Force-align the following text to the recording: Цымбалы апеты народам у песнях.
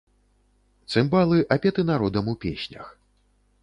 Цымбалы 0.93 1.39
апеты 1.59 1.81
народам 1.93 2.35
у 2.35 2.39
песнях. 2.47 2.95